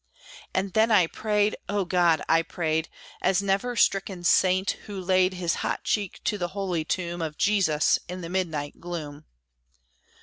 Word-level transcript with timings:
And 0.51 0.73
then 0.73 0.89
I 0.89 1.05
prayed. 1.05 1.55
O 1.69 1.85
God! 1.85 2.23
I 2.27 2.41
prayed, 2.41 2.89
As 3.21 3.43
never 3.43 3.75
stricken 3.75 4.23
saint, 4.23 4.71
who 4.87 4.99
laid 4.99 5.35
His 5.35 5.53
hot 5.61 5.83
cheek 5.83 6.19
to 6.23 6.39
the 6.39 6.47
holy 6.57 6.83
tomb 6.83 7.21
Of 7.21 7.37
Jesus, 7.37 7.99
in 8.09 8.21
the 8.21 8.27
midnight 8.29 8.79
gloom. 8.79 9.25